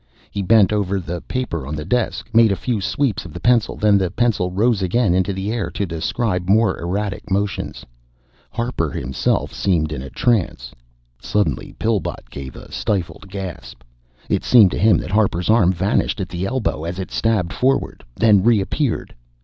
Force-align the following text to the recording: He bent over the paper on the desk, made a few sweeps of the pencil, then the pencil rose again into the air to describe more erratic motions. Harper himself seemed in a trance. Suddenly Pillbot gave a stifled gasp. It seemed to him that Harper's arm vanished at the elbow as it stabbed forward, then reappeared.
He 0.31 0.41
bent 0.41 0.73
over 0.73 0.99
the 0.99 1.21
paper 1.21 1.67
on 1.67 1.75
the 1.75 1.85
desk, 1.85 2.27
made 2.33 2.51
a 2.51 2.55
few 2.55 2.81
sweeps 2.81 3.23
of 3.23 3.33
the 3.33 3.39
pencil, 3.39 3.75
then 3.75 3.99
the 3.99 4.09
pencil 4.09 4.49
rose 4.49 4.81
again 4.81 5.13
into 5.13 5.31
the 5.31 5.51
air 5.51 5.69
to 5.69 5.85
describe 5.85 6.49
more 6.49 6.75
erratic 6.79 7.29
motions. 7.29 7.85
Harper 8.49 8.89
himself 8.89 9.53
seemed 9.53 9.91
in 9.91 10.01
a 10.01 10.09
trance. 10.09 10.73
Suddenly 11.21 11.73
Pillbot 11.77 12.31
gave 12.31 12.55
a 12.55 12.71
stifled 12.71 13.29
gasp. 13.29 13.83
It 14.27 14.43
seemed 14.43 14.71
to 14.71 14.79
him 14.79 14.97
that 14.97 15.11
Harper's 15.11 15.51
arm 15.51 15.71
vanished 15.71 16.19
at 16.19 16.29
the 16.29 16.47
elbow 16.47 16.83
as 16.83 16.97
it 16.97 17.11
stabbed 17.11 17.53
forward, 17.53 18.03
then 18.15 18.41
reappeared. 18.41 19.13